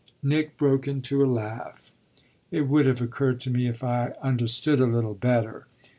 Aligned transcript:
Nick 0.23 0.57
broke 0.57 0.87
into 0.87 1.23
a 1.23 1.29
laugh. 1.31 1.91
"It 2.49 2.61
would 2.67 2.87
have 2.87 3.01
occurred 3.01 3.39
to 3.41 3.51
me 3.51 3.67
if 3.67 3.83
I 3.83 4.15
understood 4.25 4.79
a 4.81 4.87
little 4.87 5.13
better 5.13 5.67